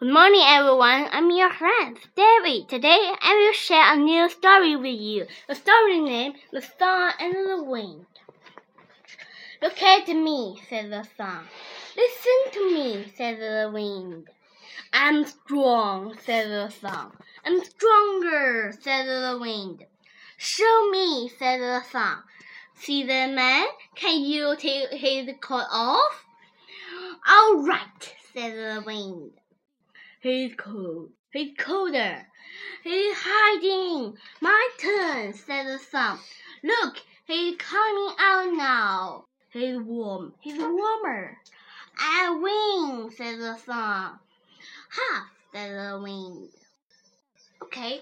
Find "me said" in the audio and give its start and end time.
10.08-10.90, 12.74-13.38, 20.90-21.60